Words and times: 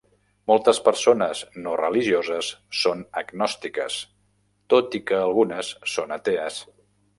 Moltes 0.51 0.77
persones 0.85 1.41
no 1.65 1.75
religioses 1.81 2.49
són 2.85 3.05
agnòstiques, 3.23 3.99
tot 4.75 4.99
i 5.01 5.05
que 5.11 5.23
algunes 5.29 5.73
són 5.97 6.19
atees. 6.21 6.61